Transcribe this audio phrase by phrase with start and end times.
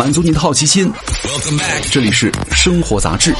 [0.00, 0.90] 满足你的好奇心。
[1.92, 3.34] 这里是生活杂志。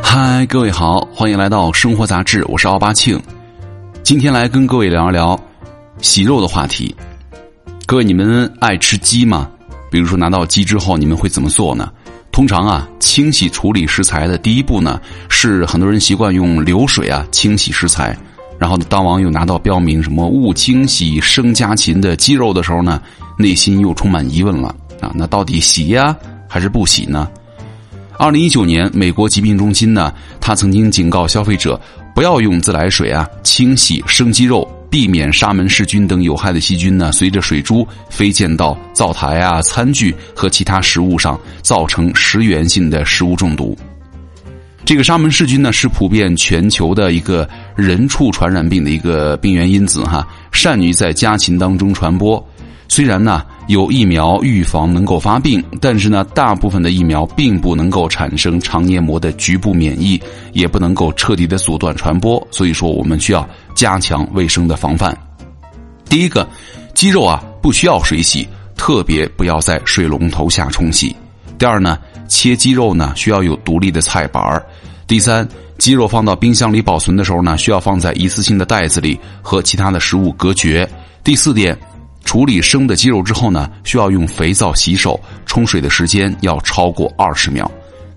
[0.00, 3.20] 嗨，各位好，欢迎来到生活杂志，我是奥巴庆。
[4.04, 5.36] 今天来跟各位聊一聊
[6.00, 6.94] 洗肉的话题。
[7.84, 9.50] 各位，你们爱吃鸡吗？
[9.90, 11.90] 比如说拿到鸡之后，你们会怎么做呢？
[12.30, 18.16] 通常啊，清洗处理食材的第一步呢，是很多人习惯用流水啊清洗食材。
[18.62, 23.02] 然后当网友拿到标明什么勿清洗生家禽的鸡肉的时候呢，
[23.36, 24.68] 内心又充满疑问了
[25.00, 26.16] 啊，那到底洗呀
[26.48, 27.28] 还是不洗呢？
[28.16, 31.80] 二零一九年，美国疾病中心呢，他曾经警告消费者
[32.14, 34.64] 不要用自来水啊清洗生鸡肉。
[34.88, 43.76] 避免沙门氏菌等有害的细菌呢，随着水珠飞溅到灶台啊、餐具和其他食物上，造成食源性的食物中毒。
[44.84, 52.44] 这个沙门氏菌呢，是普遍全球的一个人畜传染病的一个病原因子哈，善于在家禽当中传播。
[52.88, 60.20] 虽然呢有疫苗预防能够发病，但是呢大部分的疫苗并不能够产生肠黏膜的局部免疫，
[60.52, 62.44] 也不能够彻底的阻断传播。
[62.50, 65.16] 所以说我们需要加强卫生的防范。
[66.06, 66.46] 第一个，
[66.92, 71.16] 鸡肉啊不需要水洗，特别不要在水龙头下冲洗。
[71.56, 71.96] 第二呢，
[72.28, 74.64] 切鸡肉呢需要有独立的菜板儿。
[75.06, 75.46] 第三，
[75.78, 80.88] 鸡肉放到冰箱里保存的时候呢，需要放在一次性的袋子里和其他的食物隔绝。
[81.24, 81.76] 第四点。
[82.24, 87.68] 处理生的鸡肉之后呢，需要用肥皂洗手，冲水的时间要超过二十秒。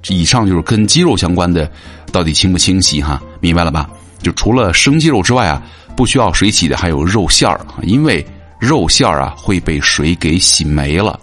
[0.09, 1.69] 以上就是跟鸡肉相关的，
[2.12, 3.19] 到底清不清洗哈？
[3.40, 3.90] 明白了吧？
[4.22, 5.59] 就除了生鸡肉之外啊，
[5.95, 8.23] 不需要水洗的还有肉馅儿，因为
[8.59, 11.19] 肉馅儿啊会被水给洗没了。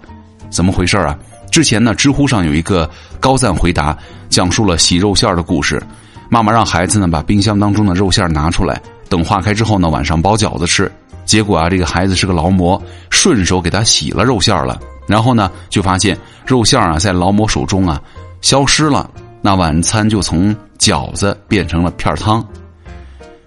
[0.49, 1.17] 怎么回事啊？
[1.53, 3.95] 之前呢，知乎上有一个高赞回答，
[4.27, 5.79] 讲述了洗肉馅儿的故事。
[6.27, 10.91] 妈妈让孩子呢把冰箱当中的肉馅儿拿出来，等化开之后呢，晚上包饺子吃。
[11.25, 12.81] 结果啊，这个孩子是个劳模，
[13.11, 18.01] 顺手给他洗了肉馅了，然后呢，就发现肉馅啊在劳模手中啊
[18.41, 19.07] 消失了，
[19.39, 22.43] 那晚餐就从饺子变成了片汤。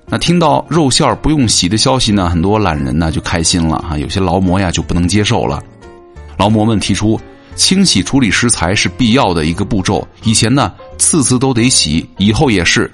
[0.07, 5.61] 那听到肉馅不用洗的消息呢，很多懒人呢就开心了啊，有些劳模呀就不能接受了。
[6.37, 7.21] 劳模们提出，
[7.57, 12.89] 清洗处理食材是必要的一个步骤，以前呢次次都得洗，以后也是。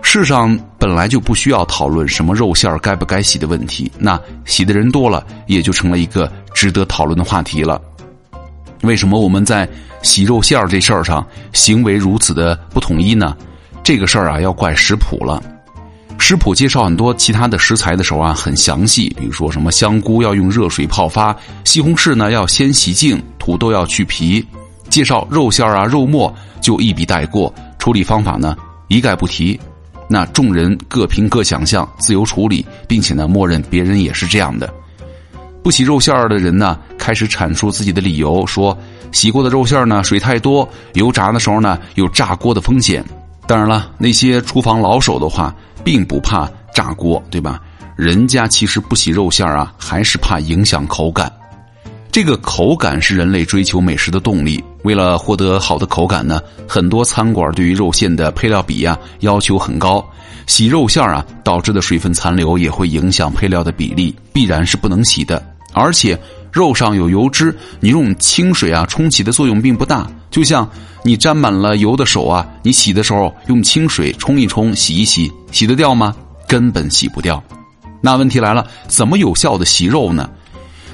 [0.00, 7.80] 世上本来就不需要讨论什么肉馅该不该洗的问题，那洗的人多了，也就成了一个值得讨论的话题了。
[8.82, 9.68] 为什么我们在
[10.02, 13.36] 洗肉馅这事儿上行为如此的不统一呢？
[13.82, 15.42] 这个事儿啊，要怪食谱了。
[16.24, 24.42] 食谱介绍很多其他的食材的时候啊，很详细，比如说什么香菇要用热水泡发，西红柿呢要先洗净，土豆要去皮。
[24.88, 28.56] 介绍肉馅啊、肉末就一笔带过，处理方法呢
[28.86, 29.58] 一概不提。
[30.08, 34.72] 那众人各凭各想象，自由处理，并且呢，默认别人也是这样的。
[35.60, 38.78] 不洗肉馅儿的人呢，开始阐述自己的理由，说
[39.10, 43.04] 洗过的肉馅儿呢，水太多，油炸的时候呢，有炸锅的风险。
[43.46, 45.54] 当然了，那些厨房老手的话，
[45.84, 47.60] 并不怕炸锅，对吧？
[47.96, 51.30] 人家其实不洗肉馅儿啊，还是怕影响口感。
[52.10, 54.62] 这个口感是人类追求美食的动力。
[54.84, 60.04] 为了获得好的口感呢，很多餐馆对于肉馅的配料比呀要求很高。
[60.46, 65.42] 洗肉馅啊导致的水分残留也会影响配料的比例，必然是不能洗的。
[65.72, 66.18] 而且
[66.52, 70.06] 肉上有油脂，你用清水啊冲洗的作用并不大。
[70.30, 70.68] 就像
[71.02, 76.14] 你沾满了油的手啊，你洗的时候用清水冲一冲、洗一洗，洗得掉吗？
[76.46, 77.42] 根本洗不掉。
[78.00, 80.28] 那问题来了，怎么有效的洗肉呢？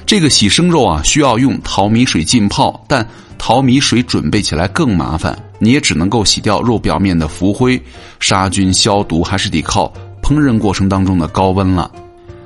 [0.07, 7.81] 这个洗生肉啊，需要用淘米水浸泡，但淘米水准备起来更麻烦，你也只能够洗掉肉表面的浮灰，
[8.21, 9.93] 杀菌消毒还是得靠
[10.23, 11.91] 烹饪过程当中的高温了。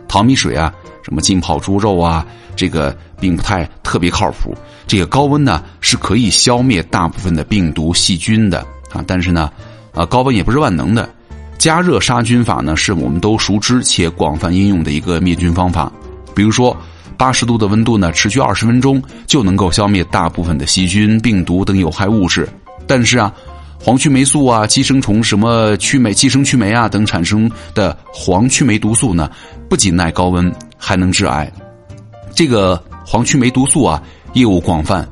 [0.09, 2.27] 淘米水啊，什么浸泡猪肉啊，
[2.57, 4.55] 这个并不太特别靠谱。
[4.87, 8.61] 这个高温呢是可以消灭大部分的病毒细菌的
[8.93, 9.51] 啊，但是呢，
[9.93, 11.09] 啊高温也不是万能的。
[11.59, 15.93] 加热杀菌法呢是我们都熟知且广泛应用的一个灭菌方法，
[16.35, 16.77] 比如说。
[17.15, 22.49] 八十度的温度呢，持续二十分钟就能够消灭大部分的细菌、病毒等有害物质。
[22.85, 23.33] 但是啊，
[23.79, 29.31] 黄曲霉素啊、寄生虫什么曲霉、寄生曲霉啊等产生的黄曲霉毒素呢，
[29.69, 30.53] 不仅耐高温，
[30.85, 31.51] 还能致癌。
[32.35, 34.03] 这个黄曲霉毒素啊，
[34.33, 35.09] 业务广泛，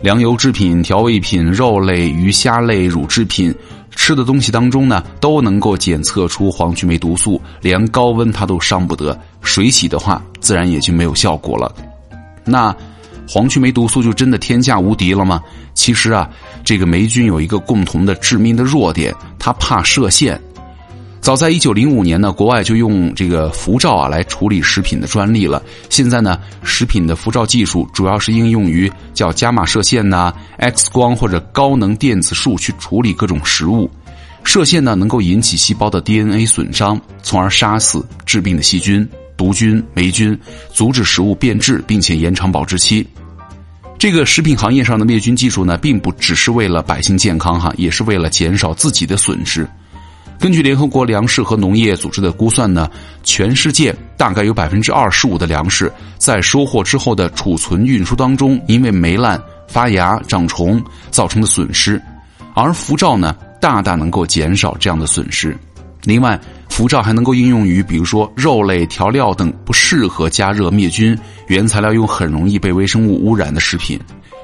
[0.00, 3.52] 粮油制品、调味品、肉类、鱼虾类、乳制品。
[3.96, 9.18] 吃的东西当中呢，都能够检测出黄曲霉毒素，连高温它都伤不得。
[9.42, 11.74] 水洗的话，自然也就没有效果了。
[12.44, 12.74] 那
[13.28, 15.42] 黄曲霉毒素就真的天下无敌了吗？
[15.74, 16.30] 其实啊，
[16.62, 20.40] 这个霉菌有一个共同的致命的弱点，它怕射线。
[21.28, 25.62] 早在一九零五年呢，国外就用这个辐照啊来处理食品的专利了。
[25.90, 33.90] 现在呢，食品的辐照技术主要是应用于叫伽马射线呐、X 光或者高能电子束去处理各种食物。
[34.42, 40.34] 射线呢能够引起细胞的 DNA 损伤，从而杀死致病的细菌、毒菌、霉菌，
[40.72, 43.06] 阻止食物变质，并且延长保质期。
[43.98, 49.68] 这个食品行业上的灭菌技术呢，并不只是为了百姓健康哈，也是为了减少自己的损失。
[50.38, 52.88] 根据联合国粮食和农业组织的估算呢，
[53.24, 60.80] 全世界大概有百分之二十五的粮食在收获之后的储存运输当中，因为霉烂、发芽、长虫
[61.10, 62.00] 造成的损失，
[62.54, 65.56] 而辐照呢，大大能够减少这样的损失。
[66.04, 71.18] 另外，辐照还能够应用于比如说肉类调料等不适合加热灭菌、
[71.48, 73.98] 原材料又很容易被微生物污染的食品。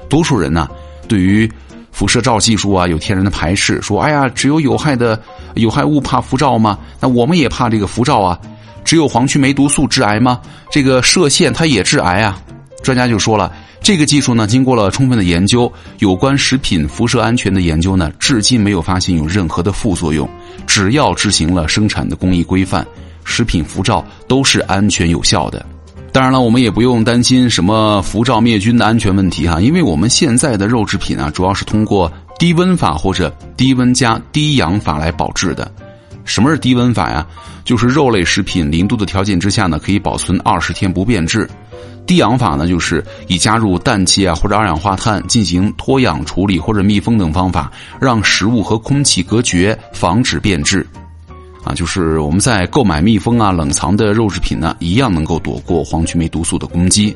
[0.09, 0.67] 多数人呢，
[1.07, 1.49] 对于
[1.95, 5.17] 辐射照技术啊，有天然的排斥，说：“哎呀，只有有害的
[5.53, 6.77] 有害物怕辐照吗？
[6.99, 8.37] 那我们也怕这个辐照啊。
[8.83, 10.41] 只有黄曲霉毒素致癌吗？
[10.69, 12.37] 这个射线它也致癌啊。”
[12.83, 13.49] 专家就说了，
[13.81, 20.29] 这个技术呢，经过了充分的研究，有关食品辐射安全的研究呢，至今没有发现有任何的副作用。
[20.67, 22.85] 只要执行了生产的工艺规范，
[23.23, 25.65] 食品辐照都是安全有效的。
[26.15, 32.09] 当然了，我们也不用担心什么辐照灭菌的安全问题哈，因为我们现在的肉制品啊，主要是通过
[32.39, 35.69] 低温法或者低温加低氧法来保质的。
[36.23, 37.27] 什么是低温法呀？
[37.65, 41.49] 就是肉类食品零度的条件之下呢，可以保存二十天不变质。
[42.07, 47.69] 低氧法呢，就是以加入氮气啊或者二氧化碳进行脱氧处理或者密封等方法，
[47.99, 50.87] 让食物和空气隔绝，防止变质。
[51.65, 57.13] 啊，就是我们在购买密封啊、冷藏的肉制品呢，一样能够躲过黄曲霉毒素的攻击。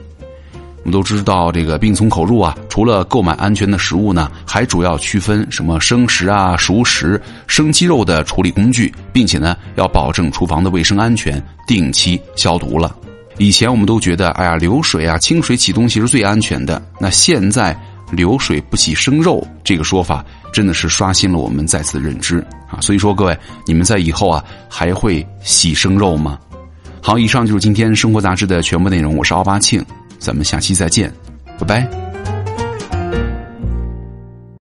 [0.82, 12.96] 我们都知道，这个病从口入啊，除了购买安全的食物呢，还主要区分什么生食啊、熟食、生鸡肉的处理工具，并且呢，要保证厨房的卫生安全，定期消毒了。
[13.38, 16.82] 以前我们都觉得，哎呀，流水啊、清水洗东西是最安全的。
[17.00, 17.78] 那现在
[18.12, 22.40] 流水不洗生肉这个说法，真的是刷新了我们再次的认知
[22.70, 22.80] 啊！
[22.82, 26.40] 所以说，各位，你们在以后啊，还会洗生肉吗？
[27.02, 29.16] 好，以上就是今天生活杂志的全部内容。
[29.16, 29.84] 我是奥巴庆，
[30.18, 31.14] 咱们下期再见，
[31.60, 32.09] 拜拜。